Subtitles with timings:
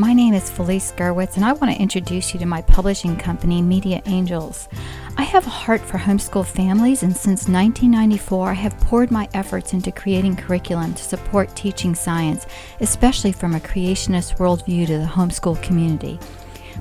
[0.00, 3.60] My name is Felice Gerwitz, and I want to introduce you to my publishing company,
[3.60, 4.68] Media Angels.
[5.16, 9.72] I have a heart for homeschool families, and since 1994, I have poured my efforts
[9.72, 12.46] into creating curriculum to support teaching science,
[12.78, 16.20] especially from a creationist worldview to the homeschool community.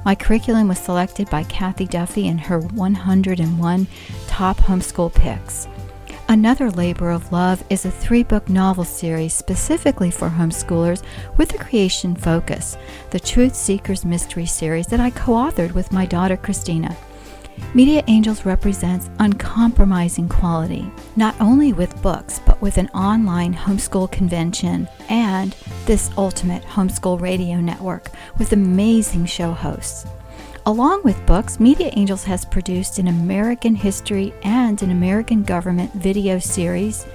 [0.05, 3.87] My curriculum was selected by Cathy Duffy in her 101
[4.27, 5.67] top homeschool picks.
[6.29, 11.01] Another labor of love is a three book novel series specifically for homeschoolers
[11.37, 12.75] with a creation focus,
[13.11, 16.97] the Truth Seekers Mystery Series that I co authored with my daughter Christina.
[17.73, 24.85] Media Angels represents uncompromising quality, not only with books, but with an online homeschool convention
[25.07, 30.05] and this ultimate homeschool radio network with amazing show hosts.
[30.67, 36.39] Along with books, Media Angels has produced an American history and an American government video
[36.39, 37.07] series,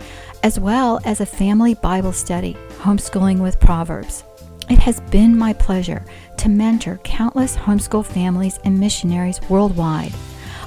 [0.42, 4.24] as well as a family Bible study, Homeschooling with Proverbs.
[4.70, 6.02] It has been my pleasure
[6.38, 10.14] to mentor countless homeschool families and missionaries worldwide.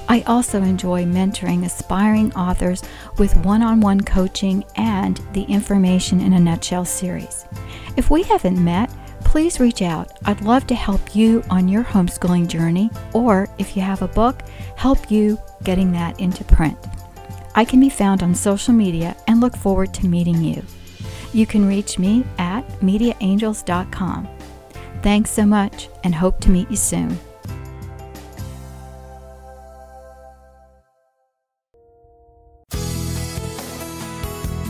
[0.08, 2.84] I also enjoy mentoring aspiring authors
[3.18, 7.46] with one on one coaching and the Information in a Nutshell series.
[7.96, 8.92] If we haven't met,
[9.36, 10.12] please reach out.
[10.24, 14.40] I'd love to help you on your homeschooling journey, or if you have a book,
[14.76, 16.78] help you getting that into print.
[17.54, 20.62] I can be found on social media and look forward to meeting you.
[21.34, 24.26] You can reach me at mediaangels.com.
[25.02, 27.18] Thanks so much and hope to meet you soon.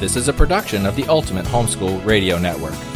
[0.01, 2.96] This is a production of the Ultimate Homeschool Radio Network.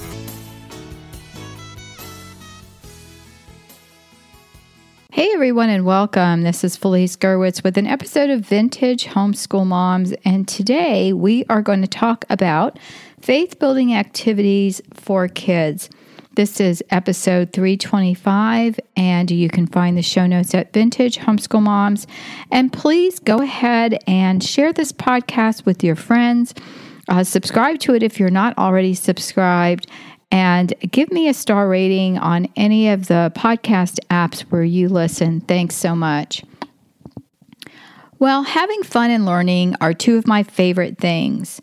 [5.41, 6.43] Everyone, and welcome.
[6.43, 10.13] This is Felice Gerwitz with an episode of Vintage Homeschool Moms.
[10.23, 12.77] And today we are going to talk about
[13.19, 15.89] faith building activities for kids.
[16.35, 22.05] This is episode 325, and you can find the show notes at Vintage Homeschool Moms.
[22.51, 26.53] And please go ahead and share this podcast with your friends.
[27.07, 29.87] Uh, subscribe to it if you're not already subscribed
[30.31, 35.41] and give me a star rating on any of the podcast apps where you listen.
[35.41, 36.43] Thanks so much.
[38.17, 41.61] Well, having fun and learning are two of my favorite things.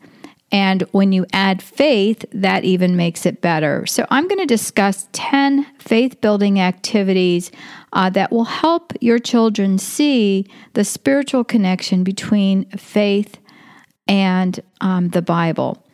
[0.50, 3.84] And when you add faith, that even makes it better.
[3.86, 7.52] So, I'm going to discuss 10 faith building activities
[7.92, 13.38] uh, that will help your children see the spiritual connection between faith
[14.08, 15.84] and um, the Bible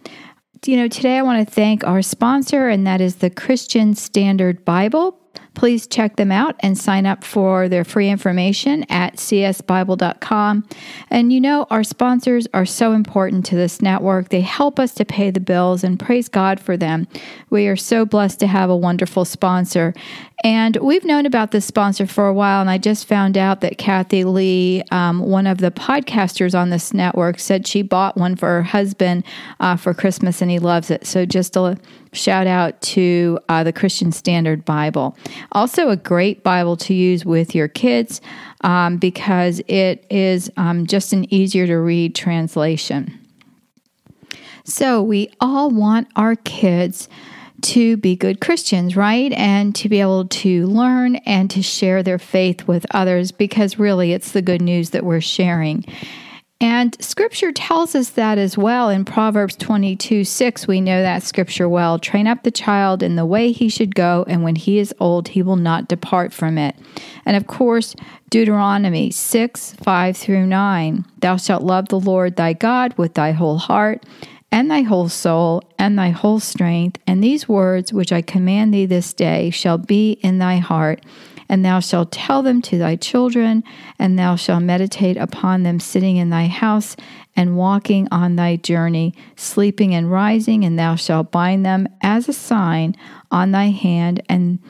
[0.67, 4.65] you know, today I want to thank our sponsor, and that is the Christian Standard
[4.65, 5.19] Bible.
[5.55, 10.67] Please check them out and sign up for their free information at csbible.com.
[11.11, 14.31] And you know, our sponsors are so important to this network.
[14.31, 17.07] They help us to pay the bills, and praise God for them.
[17.51, 19.95] We are so blessed to have a wonderful sponsor.
[20.45, 23.79] And we've known about this sponsor for a while, and I just found out that
[23.79, 28.49] Kathy Lee, um, one of the podcasters on this network, said she bought one for
[28.49, 29.25] her husband
[29.61, 31.07] uh, for Christmas and he loves it.
[31.07, 31.79] So just a
[32.13, 35.17] shout out to uh, the Christian Standard Bible.
[35.53, 38.21] Also, a great Bible to use with your kids
[38.61, 43.19] um, because it is um, just an easier to read translation.
[44.67, 47.09] So, we all want our kids
[47.63, 49.33] to be good Christians, right?
[49.33, 54.13] And to be able to learn and to share their faith with others because really
[54.13, 55.85] it's the good news that we're sharing.
[56.61, 60.67] And scripture tells us that as well in Proverbs 22 6.
[60.67, 61.99] We know that scripture well.
[61.99, 65.29] Train up the child in the way he should go, and when he is old,
[65.29, 66.77] he will not depart from it.
[67.27, 67.95] And of course,
[68.31, 71.05] Deuteronomy 6 5 through 9.
[71.19, 74.05] Thou shalt love the Lord thy God with thy whole heart
[74.55, 78.87] and thy whole soul, and thy whole strength, and these words which I command thee
[78.87, 81.05] this day shall be in thy heart,
[81.49, 83.65] and thou shalt tell them to thy children,
[83.99, 86.95] and thou shalt meditate upon them sitting in thy house,
[87.35, 92.33] and walking on thy journey, sleeping and rising, and thou shalt bind them as a
[92.33, 92.95] sign
[93.33, 94.61] on thy hand, and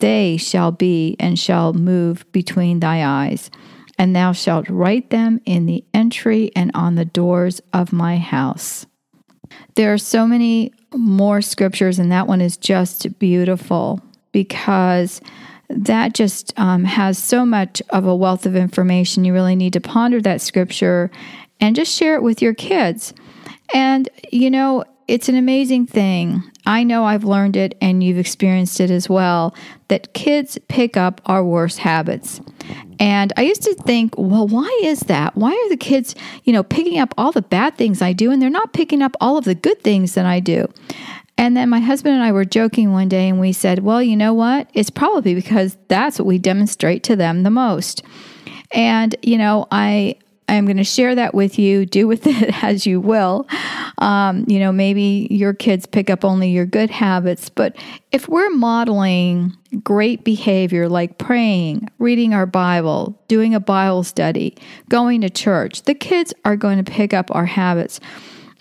[0.00, 3.52] they shall be and shall move between thy eyes.
[3.96, 8.84] And thou shalt write them in the entry and on the doors of my house.
[9.74, 14.00] There are so many more scriptures, and that one is just beautiful.
[14.32, 15.20] because
[15.68, 19.24] that just um, has so much of a wealth of information.
[19.24, 21.10] You really need to ponder that scripture
[21.60, 23.12] and just share it with your kids.
[23.74, 26.42] And, you know, it's an amazing thing.
[26.68, 29.54] I know I've learned it and you've experienced it as well
[29.88, 32.42] that kids pick up our worst habits.
[33.00, 35.34] And I used to think, well, why is that?
[35.34, 38.42] Why are the kids, you know, picking up all the bad things I do and
[38.42, 40.70] they're not picking up all of the good things that I do?
[41.38, 44.16] And then my husband and I were joking one day and we said, well, you
[44.16, 44.68] know what?
[44.74, 48.02] It's probably because that's what we demonstrate to them the most.
[48.72, 50.16] And, you know, I
[50.48, 51.84] I'm going to share that with you.
[51.86, 53.46] Do with it as you will.
[53.98, 57.76] Um, you know, maybe your kids pick up only your good habits, but
[58.12, 64.56] if we're modeling great behavior like praying, reading our Bible, doing a Bible study,
[64.88, 68.00] going to church, the kids are going to pick up our habits.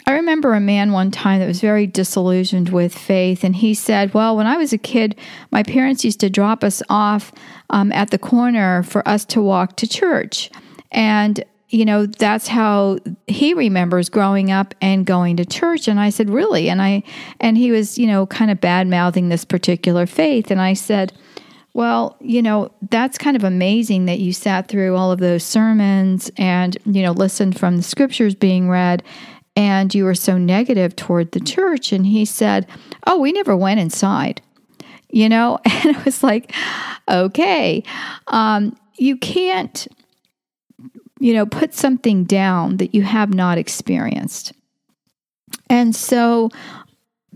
[0.07, 4.13] I remember a man one time that was very disillusioned with faith, and he said,
[4.13, 5.17] Well, when I was a kid,
[5.51, 7.33] my parents used to drop us off
[7.69, 10.49] um, at the corner for us to walk to church.
[10.91, 12.97] And you know that's how
[13.27, 15.87] he remembers growing up and going to church.
[15.87, 16.69] And i said really?
[16.69, 17.03] And i
[17.39, 20.51] and he was you know kind of bad mouthing this particular faith.
[20.51, 21.13] And i said
[21.73, 26.31] well you know that's kind of amazing that you sat through all of those sermons
[26.37, 29.03] and you know listened from the scriptures being read
[29.55, 31.91] and you were so negative toward the church.
[31.91, 32.67] And he said
[33.05, 34.41] oh we never went inside.
[35.09, 35.59] You know?
[35.65, 36.53] And it was like
[37.09, 37.83] okay
[38.27, 39.87] um, you can't
[41.19, 44.53] you know, put something down that you have not experienced.
[45.69, 46.49] And so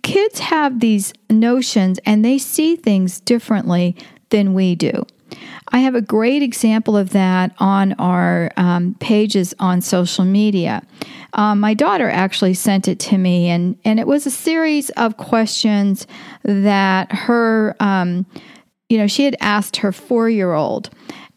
[0.03, 3.95] kids have these notions and they see things differently
[4.29, 5.05] than we do.
[5.69, 10.81] I have a great example of that on our um, pages on social media.
[11.33, 15.15] Um, my daughter actually sent it to me, and, and it was a series of
[15.15, 16.05] questions
[16.43, 18.25] that her, um,
[18.89, 20.89] you know, she had asked her four year old.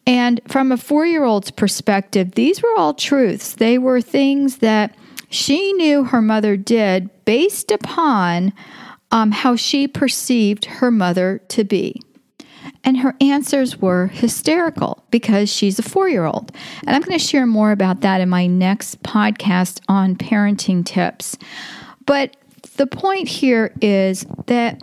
[0.06, 3.54] And from a four year old's perspective, these were all truths.
[3.54, 4.94] They were things that
[5.30, 8.52] she knew her mother did based upon
[9.10, 12.00] um, how she perceived her mother to be.
[12.82, 16.52] And her answers were hysterical because she's a four year old.
[16.86, 21.38] And I'm going to share more about that in my next podcast on parenting tips.
[22.04, 22.36] But
[22.76, 24.82] the point here is that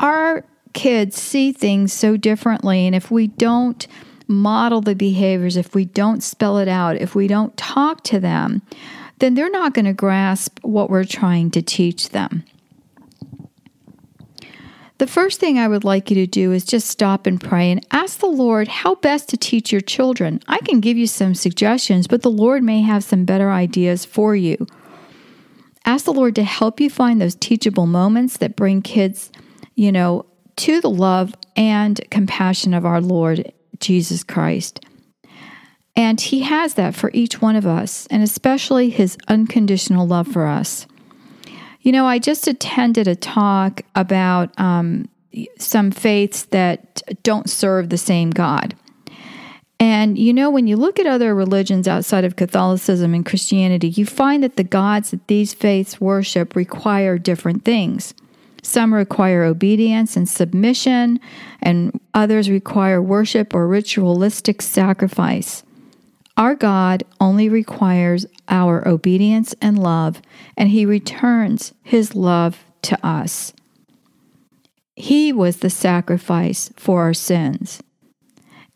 [0.00, 2.86] our kids see things so differently.
[2.86, 3.86] And if we don't
[4.26, 8.62] model the behaviors, if we don't spell it out, if we don't talk to them,
[9.18, 12.44] then they're not going to grasp what we're trying to teach them.
[14.98, 17.86] The first thing I would like you to do is just stop and pray and
[17.90, 20.40] ask the Lord how best to teach your children.
[20.48, 24.34] I can give you some suggestions, but the Lord may have some better ideas for
[24.34, 24.66] you.
[25.84, 29.30] Ask the Lord to help you find those teachable moments that bring kids,
[29.74, 30.24] you know,
[30.56, 34.80] to the love and compassion of our Lord Jesus Christ.
[35.94, 40.46] And He has that for each one of us, and especially His unconditional love for
[40.46, 40.86] us.
[41.80, 45.08] You know, I just attended a talk about um,
[45.58, 48.74] some faiths that don't serve the same God.
[49.78, 54.06] And you know, when you look at other religions outside of Catholicism and Christianity, you
[54.06, 58.14] find that the gods that these faiths worship require different things.
[58.66, 61.20] Some require obedience and submission,
[61.62, 65.62] and others require worship or ritualistic sacrifice.
[66.36, 70.20] Our God only requires our obedience and love,
[70.56, 73.52] and He returns His love to us.
[74.96, 77.80] He was the sacrifice for our sins.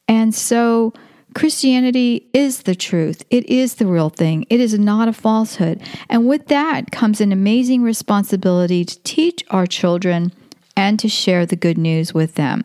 [0.07, 0.93] And so,
[1.35, 3.25] Christianity is the truth.
[3.31, 4.47] It is the real thing.
[4.51, 5.81] It is not a falsehood.
[6.09, 10.33] And with that comes an amazing responsibility to teach our children
[10.77, 12.65] and to share the good news with them.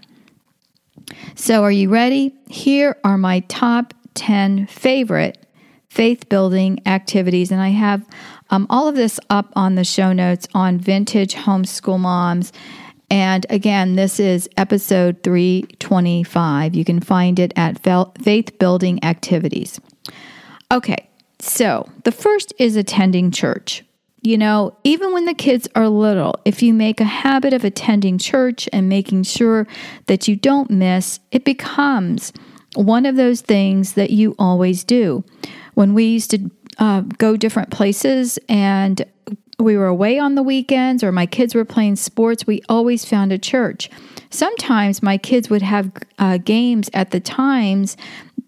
[1.36, 2.34] So, are you ready?
[2.50, 5.46] Here are my top 10 favorite
[5.90, 7.52] faith building activities.
[7.52, 8.06] And I have
[8.50, 12.52] um, all of this up on the show notes on Vintage Homeschool Moms
[13.10, 16.76] and again, this is episode 325.
[16.76, 19.80] You can find it at Faith Building Activities.
[20.72, 21.10] Okay,
[21.40, 23.84] so the first is attending church.
[24.22, 28.18] You know, even when the kids are little, if you make a habit of attending
[28.18, 29.68] church and making sure
[30.08, 32.34] that you don't miss, it becomes
[32.74, 35.24] one of those things that you always do.
[35.76, 39.06] When we used to uh, go different places and
[39.60, 43.32] we were away on the weekends or my kids were playing sports, we always found
[43.32, 43.90] a church.
[44.30, 47.96] Sometimes my kids would have uh, games at the times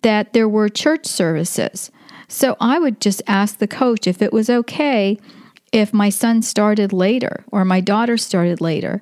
[0.02, 1.92] that there were church services.
[2.28, 5.18] So I would just ask the coach if it was okay
[5.72, 9.02] if my son started later or my daughter started later.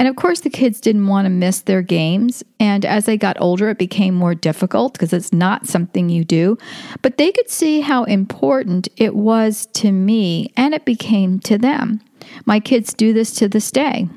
[0.00, 2.42] And of course, the kids didn't want to miss their games.
[2.58, 6.56] And as they got older, it became more difficult because it's not something you do.
[7.02, 12.00] But they could see how important it was to me and it became to them.
[12.46, 14.08] My kids do this to this day.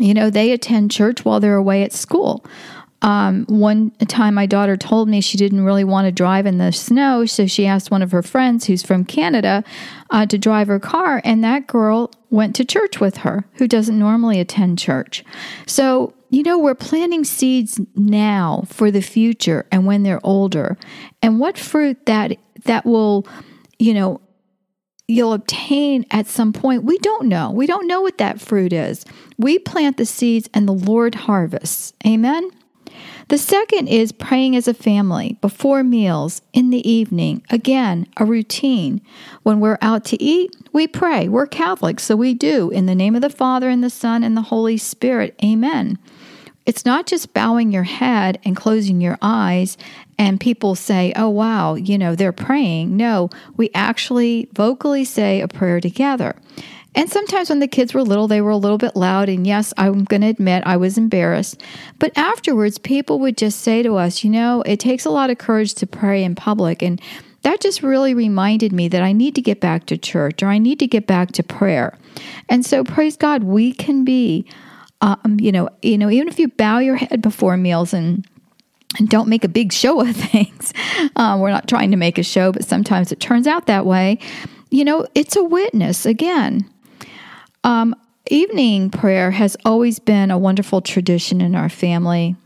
[0.00, 2.44] You know, they attend church while they're away at school.
[3.04, 6.72] Um, one time, my daughter told me she didn't really want to drive in the
[6.72, 9.62] snow, so she asked one of her friends who's from Canada
[10.08, 13.98] uh, to drive her car, and that girl went to church with her who doesn't
[13.98, 15.22] normally attend church.
[15.66, 20.78] So, you know, we're planting seeds now for the future and when they're older.
[21.20, 23.28] And what fruit that that will,
[23.78, 24.22] you know,
[25.06, 27.50] you'll obtain at some point, we don't know.
[27.50, 29.04] We don't know what that fruit is.
[29.36, 31.92] We plant the seeds and the Lord harvests.
[32.06, 32.50] Amen.
[33.28, 37.42] The second is praying as a family, before meals, in the evening.
[37.48, 39.00] Again, a routine.
[39.42, 41.28] When we're out to eat, we pray.
[41.28, 42.70] We're Catholics, so we do.
[42.70, 45.34] In the name of the Father, and the Son, and the Holy Spirit.
[45.42, 45.98] Amen.
[46.66, 49.76] It's not just bowing your head and closing your eyes,
[50.18, 52.96] and people say, oh, wow, you know, they're praying.
[52.96, 56.36] No, we actually vocally say a prayer together.
[56.94, 59.28] And sometimes when the kids were little, they were a little bit loud.
[59.28, 61.62] And yes, I'm going to admit I was embarrassed.
[61.98, 65.38] But afterwards, people would just say to us, you know, it takes a lot of
[65.38, 66.82] courage to pray in public.
[66.82, 67.00] And
[67.42, 70.58] that just really reminded me that I need to get back to church or I
[70.58, 71.96] need to get back to prayer.
[72.48, 74.46] And so, praise God, we can be,
[75.00, 78.26] um, you know, you know, even if you bow your head before meals and
[78.98, 80.72] and don't make a big show of things.
[81.16, 84.18] Um, we're not trying to make a show, but sometimes it turns out that way.
[84.70, 86.68] You know, it's a witness again.
[87.64, 87.96] Um,
[88.30, 92.36] evening prayer has always been a wonderful tradition in our family.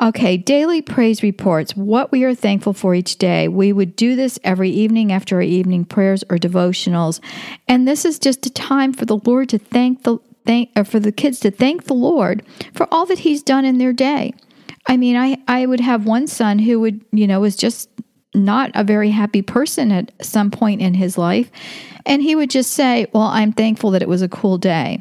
[0.00, 3.46] Okay, daily praise reports, what we are thankful for each day.
[3.46, 7.20] We would do this every evening after our evening prayers or devotionals.
[7.68, 10.98] And this is just a time for the Lord to thank the thank or for
[10.98, 12.42] the kids to thank the Lord
[12.74, 14.32] for all that he's done in their day.
[14.88, 17.90] I mean, I I would have one son who would, you know, was just
[18.34, 21.50] not a very happy person at some point in his life.
[22.06, 25.00] And he would just say, Well, I'm thankful that it was a cool day,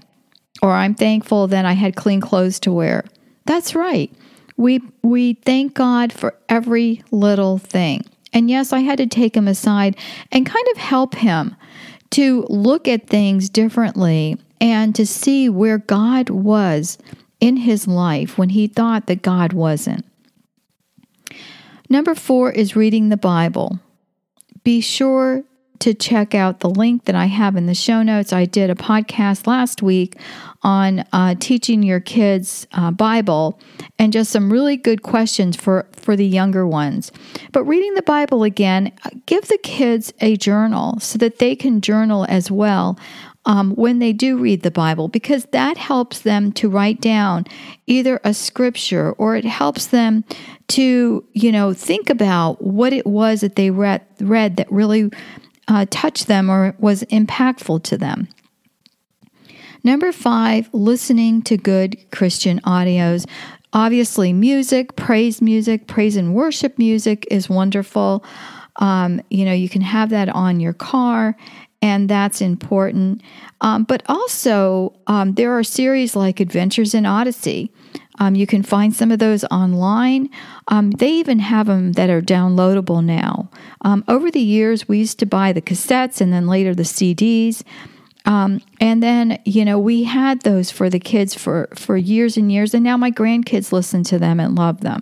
[0.61, 3.05] or I'm thankful that I had clean clothes to wear.
[3.45, 4.11] That's right.
[4.57, 8.05] We, we thank God for every little thing.
[8.33, 9.97] And yes, I had to take him aside
[10.31, 11.55] and kind of help him
[12.11, 16.97] to look at things differently and to see where God was
[17.39, 20.05] in his life when he thought that God wasn't.
[21.91, 23.77] Number four is reading the Bible.
[24.63, 25.43] Be sure
[25.79, 28.31] to check out the link that I have in the show notes.
[28.31, 30.15] I did a podcast last week
[30.63, 33.60] on uh, teaching your kids uh, Bible
[34.00, 37.12] and just some really good questions for, for the younger ones.
[37.51, 38.93] But reading the Bible again,
[39.25, 42.98] give the kids a journal so that they can journal as well
[43.45, 47.45] um, when they do read the Bible because that helps them to write down
[47.88, 50.24] either a scripture or it helps them
[50.69, 55.10] to, you know, think about what it was that they read, read that really
[55.67, 58.27] uh, touched them or was impactful to them.
[59.83, 63.27] Number five, listening to good Christian audios.
[63.74, 68.24] Obviously, music, praise music, praise and worship music is wonderful.
[68.77, 71.36] Um, you know, you can have that on your car,
[71.81, 73.21] and that's important.
[73.61, 77.71] Um, but also, um, there are series like Adventures in Odyssey
[78.21, 80.29] um, you can find some of those online.
[80.67, 83.50] Um, they even have them that are downloadable now.
[83.81, 87.63] Um, over the years, we used to buy the cassettes and then later the CDs.
[88.25, 92.51] Um, and then, you know, we had those for the kids for, for years and
[92.51, 95.01] years, and now my grandkids listen to them and love them.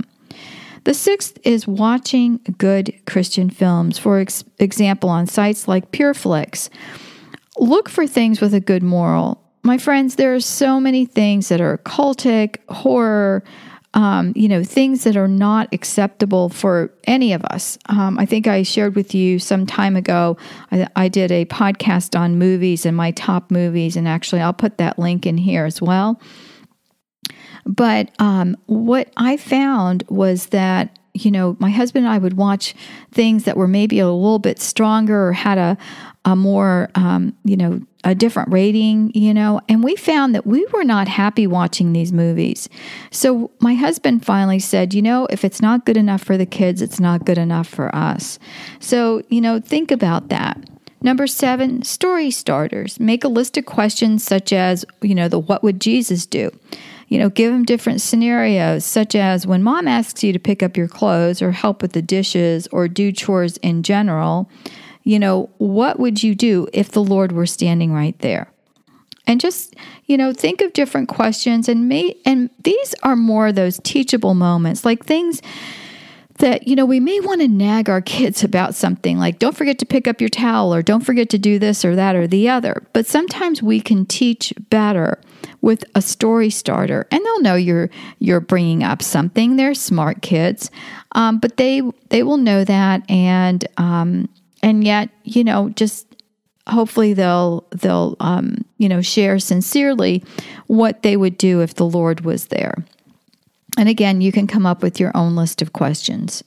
[0.83, 3.97] The sixth is watching good Christian films.
[3.97, 6.69] For ex- example, on sites like PureFlix,
[7.57, 11.61] look for things with a good moral my friends, there are so many things that
[11.61, 13.43] are cultic, horror,
[13.93, 17.77] um, you know, things that are not acceptable for any of us.
[17.87, 20.37] Um, I think I shared with you some time ago,
[20.71, 24.77] I, I, did a podcast on movies and my top movies, and actually, I'll put
[24.77, 26.21] that link in here as well.
[27.65, 32.75] But um, what I found was that you know, my husband and I would watch
[33.11, 35.77] things that were maybe a little bit stronger or had a,
[36.25, 40.65] a more, um, you know, a different rating, you know, and we found that we
[40.67, 42.69] were not happy watching these movies.
[43.11, 46.81] So my husband finally said, you know, if it's not good enough for the kids,
[46.81, 48.39] it's not good enough for us.
[48.79, 50.57] So, you know, think about that.
[51.01, 52.99] Number seven, story starters.
[52.99, 56.51] Make a list of questions such as, you know, the what would Jesus do?
[57.09, 60.77] You know, give them different scenarios, such as when mom asks you to pick up
[60.77, 64.49] your clothes or help with the dishes or do chores in general,
[65.03, 68.51] you know, what would you do if the Lord were standing right there?
[69.29, 69.75] and just
[70.07, 74.83] you know think of different questions and may and these are more those teachable moments
[74.83, 75.41] like things
[76.39, 79.77] that you know we may want to nag our kids about something like don't forget
[79.77, 82.49] to pick up your towel or don't forget to do this or that or the
[82.49, 85.21] other but sometimes we can teach better
[85.61, 87.89] with a story starter and they'll know you're
[88.19, 90.71] you're bringing up something they're smart kids
[91.13, 94.29] um, but they they will know that and um,
[94.63, 96.09] and yet you know just
[96.69, 100.23] hopefully they'll they'll um, you know share sincerely
[100.67, 102.75] what they would do if the Lord was there.
[103.77, 106.43] And again, you can come up with your own list of questions.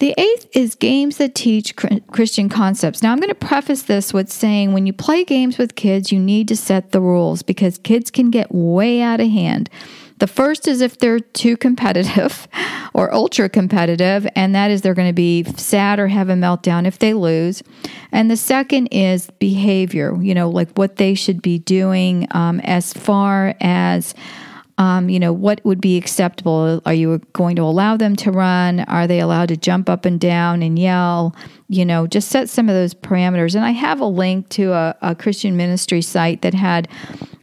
[0.00, 3.02] The eighth is games that teach Christian concepts.
[3.02, 6.18] Now, I'm going to preface this with saying when you play games with kids, you
[6.18, 9.68] need to set the rules because kids can get way out of hand.
[10.16, 12.48] The first is if they're too competitive
[12.94, 16.86] or ultra competitive, and that is they're going to be sad or have a meltdown
[16.86, 17.62] if they lose.
[18.10, 22.94] And the second is behavior, you know, like what they should be doing um, as
[22.94, 24.14] far as.
[24.80, 26.80] Um, you know, what would be acceptable?
[26.86, 28.80] Are you going to allow them to run?
[28.80, 31.36] Are they allowed to jump up and down and yell?
[31.68, 33.54] You know, just set some of those parameters.
[33.54, 36.88] And I have a link to a, a Christian ministry site that had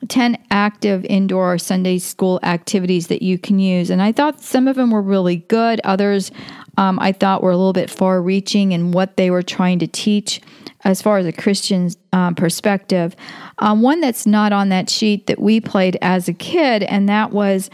[0.07, 3.91] 10 active indoor Sunday school activities that you can use.
[3.91, 5.79] And I thought some of them were really good.
[5.83, 6.31] Others
[6.77, 9.87] um, I thought were a little bit far reaching in what they were trying to
[9.87, 10.41] teach
[10.83, 13.15] as far as a Christian um, perspective.
[13.59, 17.31] Um, one that's not on that sheet that we played as a kid, and that
[17.31, 17.69] was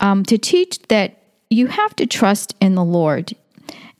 [0.00, 1.18] um, to teach that
[1.50, 3.34] you have to trust in the Lord.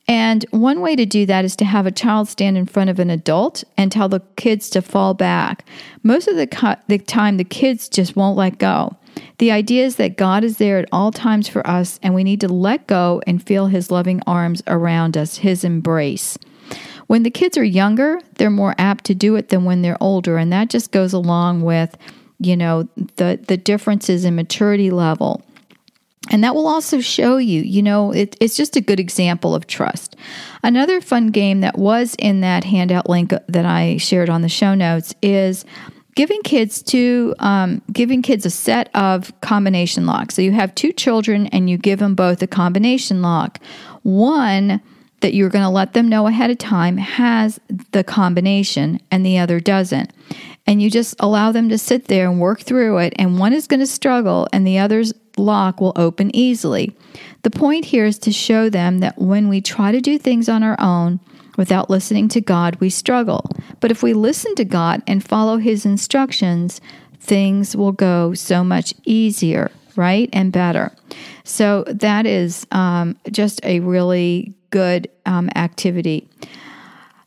[0.06, 2.98] And one way to do that is to have a child stand in front of
[2.98, 5.64] an adult and tell the kids to fall back.
[6.02, 8.96] Most of the, co- the time, the kids just won't let go.
[9.38, 12.40] The idea is that God is there at all times for us, and we need
[12.40, 16.38] to let go and feel His loving arms around us, His embrace.
[17.06, 20.38] When the kids are younger, they're more apt to do it than when they're older,
[20.38, 21.96] and that just goes along with,
[22.38, 25.42] you know, the the differences in maturity level.
[26.30, 29.66] And that will also show you, you know, it, it's just a good example of
[29.66, 30.16] trust.
[30.62, 34.74] Another fun game that was in that handout link that I shared on the show
[34.74, 35.66] notes is
[36.14, 40.34] giving kids to um, giving kids a set of combination locks.
[40.34, 43.60] So you have two children and you give them both a combination lock.
[44.02, 44.80] One
[45.20, 47.58] that you're going to let them know ahead of time has
[47.92, 50.12] the combination and the other doesn't.
[50.66, 53.14] And you just allow them to sit there and work through it.
[53.16, 56.94] And one is going to struggle and the other's lock will open easily.
[57.42, 60.62] The point here is to show them that when we try to do things on
[60.62, 61.20] our own
[61.56, 63.48] without listening to God, we struggle.
[63.80, 66.80] But if we listen to God and follow His instructions,
[67.20, 70.28] things will go so much easier, right?
[70.32, 70.92] And better.
[71.44, 76.28] So that is um, just a really good um, activity.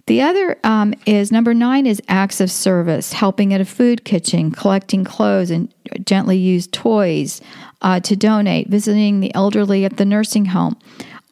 [0.07, 4.51] The other um, is number nine is acts of service, helping at a food kitchen,
[4.51, 5.73] collecting clothes and
[6.05, 7.41] gently used toys
[7.81, 10.77] uh, to donate, visiting the elderly at the nursing home.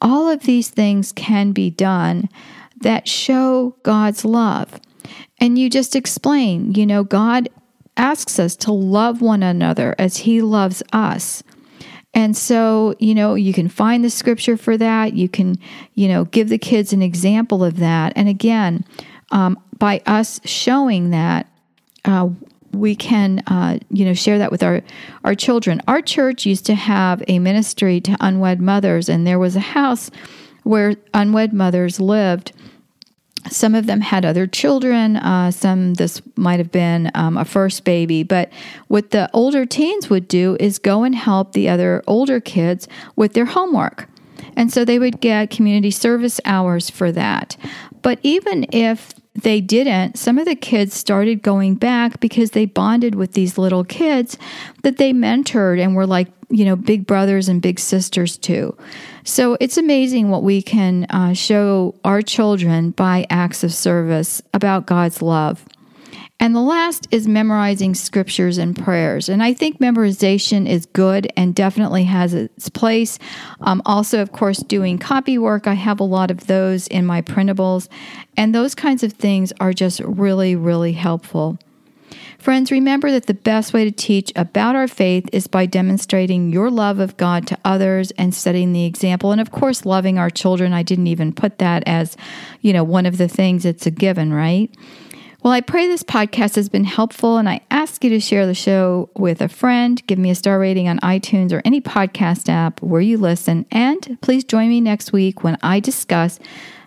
[0.02, 2.28] All of these things can be done
[2.82, 4.80] that show God's love.
[5.40, 7.50] And you just explain, you know, God
[7.98, 11.44] asks us to love one another as He loves us.
[12.14, 15.14] And so, you know, you can find the scripture for that.
[15.14, 15.58] You can,
[15.96, 18.14] you know, give the kids an example of that.
[18.16, 18.86] And again,
[19.32, 21.48] um, by us showing that,
[22.06, 22.30] uh,
[22.72, 24.82] we can, uh, you know, share that with our
[25.24, 25.82] our children.
[25.88, 30.12] Our church used to have a ministry to unwed mothers, and there was a house
[30.64, 32.52] where unwed mothers lived.
[33.50, 35.18] Some of them had other children.
[35.18, 38.24] Uh, some, this might have been um, a first baby.
[38.24, 38.52] But
[38.88, 43.34] what the older teens would do is go and help the other older kids with
[43.34, 44.08] their homework.
[44.56, 47.58] And so they would get community service hours for that.
[48.02, 53.16] But even if they didn't, some of the kids started going back because they bonded
[53.16, 54.38] with these little kids
[54.84, 58.78] that they mentored and were like, you know, big brothers and big sisters too.
[59.28, 64.86] So it's amazing what we can uh, show our children by acts of service about
[64.86, 65.66] God's love.
[66.40, 69.28] And the last is memorizing scriptures and prayers.
[69.28, 73.18] And I think memorization is good and definitely has its place.
[73.62, 75.66] Um, also, of course, doing copy work.
[75.66, 77.88] I have a lot of those in my printables.
[78.38, 81.58] And those kinds of things are just really, really helpful.
[82.46, 86.70] Friends, remember that the best way to teach about our faith is by demonstrating your
[86.70, 89.32] love of God to others and setting the example.
[89.32, 90.72] And of course, loving our children.
[90.72, 92.16] I didn't even put that as,
[92.62, 94.70] you know, one of the things it's a given, right?
[95.42, 98.54] Well, I pray this podcast has been helpful, and I ask you to share the
[98.54, 102.80] show with a friend, give me a star rating on iTunes or any podcast app
[102.80, 106.40] where you listen, and please join me next week when I discuss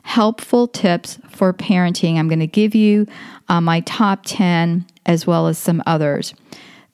[0.04, 2.16] helpful tips for parenting.
[2.16, 3.08] I'm going to give you
[3.48, 6.34] uh, my top 10 as well as some others.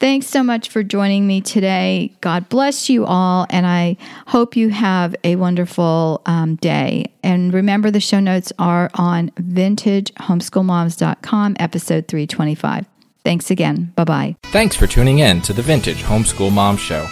[0.01, 2.15] Thanks so much for joining me today.
[2.21, 3.97] God bless you all, and I
[4.27, 7.13] hope you have a wonderful um, day.
[7.23, 12.87] And remember, the show notes are on vintagehomeschoolmoms.com, episode 325.
[13.23, 13.93] Thanks again.
[13.97, 14.37] Bye bye.
[14.45, 17.07] Thanks for tuning in to the Vintage Homeschool Mom Show.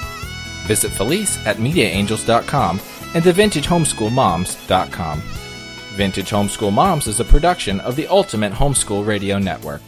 [0.67, 2.81] Visit Felice at MediaAngels.com
[3.15, 5.23] and TheVintageHomeschoolMoms.com.
[5.93, 9.83] Vintage Homeschool Moms is a production of the Ultimate Homeschool Radio Network.